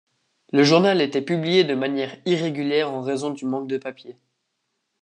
Le 0.51 0.63
journal 0.63 0.99
était 0.99 1.21
publié 1.21 1.63
de 1.63 1.75
manière 1.75 2.17
irrégulière 2.25 2.91
en 2.91 3.01
raison 3.03 3.29
du 3.29 3.45
manque 3.45 3.67
de 3.67 3.77
papier. 3.77 4.17